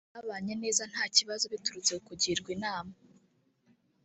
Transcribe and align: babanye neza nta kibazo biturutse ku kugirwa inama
babanye 0.13 0.53
neza 0.63 0.81
nta 0.91 1.03
kibazo 1.15 1.43
biturutse 1.53 1.91
ku 1.95 2.01
kugirwa 2.07 2.49
inama 2.55 2.93